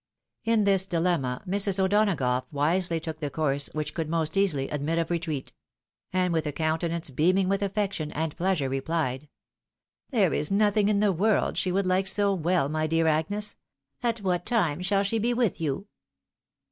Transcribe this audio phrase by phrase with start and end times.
[0.45, 1.77] In this dilemma, Mrs.
[1.77, 5.53] O'Donagough wisely took the course which could most easily admit of retreat;
[6.11, 9.29] and with a coun tenance beaming with affection and pleasure replied,"
[10.09, 13.57] There is nothing in the world she would hke so well, my dear Agnes!
[14.01, 15.85] At what time shall she be with you